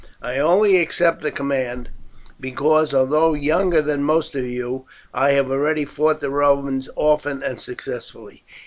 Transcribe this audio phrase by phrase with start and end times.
[0.19, 1.89] I only accept the command
[2.39, 7.61] because, although younger than most of you, I have already fought the Romans often and
[7.61, 8.43] successfully.